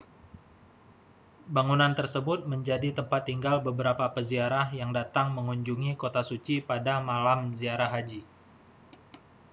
[1.55, 7.89] bangunan tersebut menjadi tempat tinggal beberapa peziarah yang datang mengunjungi kota suci pada malam ziarah
[8.01, 8.21] haji